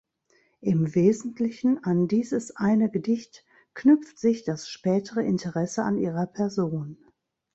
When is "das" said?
4.43-4.67